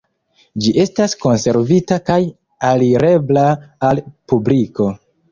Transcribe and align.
Ĝi 0.65 0.71
estas 0.83 1.11
konservita 1.25 1.97
kaj 2.07 2.17
alirebla 2.69 3.43
al 3.91 4.01
publiko. 4.33 4.89